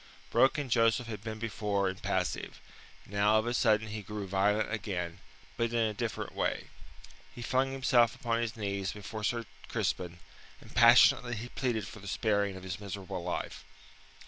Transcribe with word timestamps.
Broken 0.31 0.67
Joseph 0.67 1.05
had 1.05 1.23
been 1.23 1.37
before 1.37 1.87
and 1.87 2.01
passive; 2.01 2.59
now 3.05 3.37
of 3.37 3.45
a 3.45 3.53
sudden 3.53 3.89
he 3.89 4.01
grew 4.01 4.25
violent 4.25 4.73
again, 4.73 5.19
but 5.57 5.69
in 5.73 5.85
a 5.85 5.93
different 5.93 6.33
way. 6.33 6.69
He 7.35 7.43
flung 7.43 7.71
himself 7.71 8.15
upon 8.15 8.41
his 8.41 8.55
knees 8.57 8.91
before 8.93 9.23
Sir 9.23 9.45
Crispin, 9.67 10.17
and 10.59 10.73
passionately 10.73 11.35
he 11.35 11.49
pleaded 11.49 11.85
for 11.87 11.99
the 11.99 12.07
sparing 12.07 12.55
of 12.55 12.63
his 12.63 12.79
miserable 12.79 13.23
life. 13.23 13.63